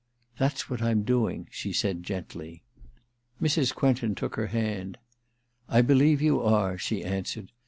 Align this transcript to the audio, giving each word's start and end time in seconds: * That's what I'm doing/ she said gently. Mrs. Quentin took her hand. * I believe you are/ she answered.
* 0.21 0.37
That's 0.39 0.67
what 0.67 0.81
I'm 0.81 1.03
doing/ 1.03 1.47
she 1.51 1.71
said 1.71 2.01
gently. 2.01 2.63
Mrs. 3.39 3.71
Quentin 3.75 4.15
took 4.15 4.33
her 4.33 4.47
hand. 4.47 4.97
* 5.35 5.39
I 5.69 5.83
believe 5.83 6.23
you 6.23 6.41
are/ 6.41 6.75
she 6.75 7.03
answered. 7.03 7.51